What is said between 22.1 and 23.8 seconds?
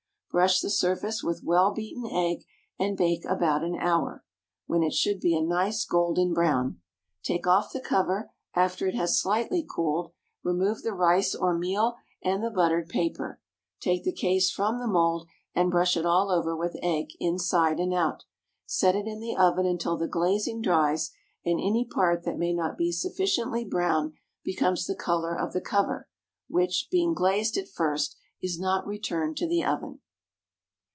that may not be sufficiently